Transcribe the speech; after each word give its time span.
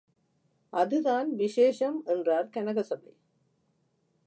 அதுதான் 0.73 1.35
விசேஷம், 1.35 2.03
என்றார் 2.05 2.49
கனகசபை. 2.49 3.13